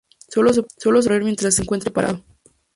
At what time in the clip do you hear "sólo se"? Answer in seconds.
0.29-0.63